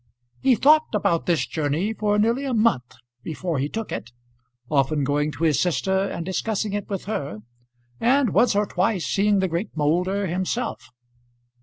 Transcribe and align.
He 0.41 0.55
thought 0.55 0.87
about 0.95 1.27
this 1.27 1.45
journey 1.45 1.93
for 1.93 2.17
nearly 2.17 2.43
a 2.43 2.55
month 2.55 2.95
before 3.21 3.59
he 3.59 3.69
took 3.69 3.91
it, 3.91 4.11
often 4.67 5.03
going 5.03 5.31
to 5.33 5.43
his 5.43 5.59
sister 5.61 5.95
and 6.07 6.25
discussing 6.25 6.73
it 6.73 6.89
with 6.89 7.05
her, 7.05 7.41
and 7.99 8.33
once 8.33 8.55
or 8.55 8.65
twice 8.65 9.05
seeing 9.05 9.41
the 9.41 9.47
great 9.47 9.77
Moulder 9.77 10.25
himself. 10.25 10.89